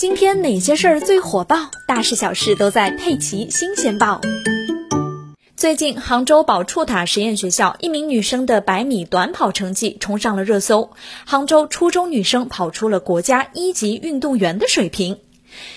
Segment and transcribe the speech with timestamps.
[0.00, 1.70] 今天哪些事儿最火爆？
[1.86, 4.18] 大事小事都在《佩奇新鲜报》。
[5.58, 10.88] 最近，杭州宝触塔实验学校一名女生的百米短跑成绩冲上了热搜，
[11.26, 15.18] 杭州初中女生跑出了国家一级运动员的水平。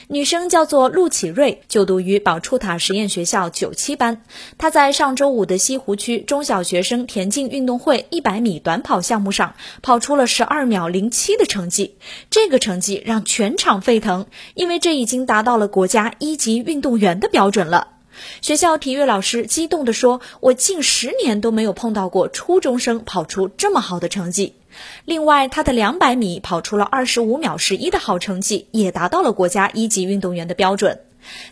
[0.07, 4.23] 女生叫做陆启瑞，就读于宝触塔实验学校九七班。
[4.57, 11.95] 她在上周五的西湖区中小学生田径运动会一百米短跑项目上，跑出了十二秒零七的成绩。
[12.29, 17.87] 这个成绩让全场沸腾，因为这已经达到了国家一级运动员的标准了。
[18.41, 24.55] 学校体育老师激动地说：“我近十年都没有碰到过初中生跑出这么好的成绩。”
[25.05, 30.99] 另外，他的两百米跑出了二十五秒十一的好成绩，也达到了国家一级运动员的标准。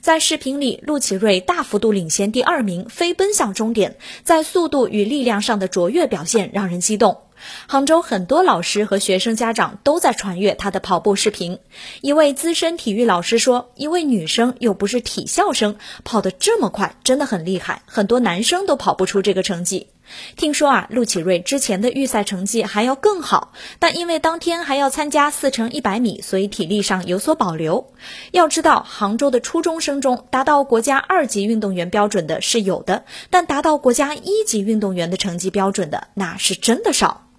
[0.02, 7.22] 在视频里，陆启瑞大幅度领先第二名，飞奔向终点，在速度与力量上的卓越表现让人激动。
[7.68, 11.58] 杭州很多老师和学生家长都在传阅他的跑步视频。
[12.02, 19.88] 一位资深体育老师说：“一位女生又不是体校生，跑得这么快，真的很厉害，很多男生都跑不出这个成绩。”
[20.36, 27.94] 听说啊，陆启瑞之前的预赛成绩还要更好，但因为当天还要参加四乘一百米，所以体力上有所保留。
[28.32, 37.31] 要知道，杭州的初中生中达到国家二级运动员标准的是有的，但达到国家一级运动员的成绩标准的那是真的少。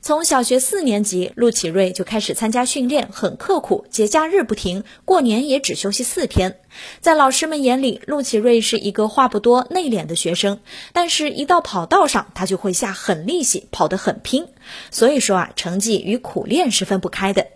[0.00, 6.58] 从小学四年级，陆启瑞就开始参加训练，很刻苦，节假日不停，过年也只休息四天。
[7.00, 10.60] 在老师们眼里，陆启瑞是一个话不多、内敛的学生，
[10.92, 14.46] 但是，一到跑道上，他就会下狠力气，跑得很拼。
[14.90, 17.46] 所以说啊，成绩与苦练是分不开的。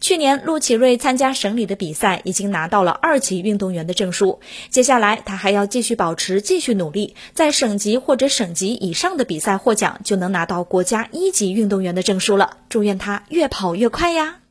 [0.00, 4.40] 去年，陆启瑞参加省里的比赛，已经拿到了二级运动员的证书。
[4.70, 12.58] 接下来，他还要继续保持，继续努力，在省级或者省级以上的比赛获奖，就能拿到国家一级运动员的证书了。
[12.68, 14.45] 祝愿他越跑越快呀！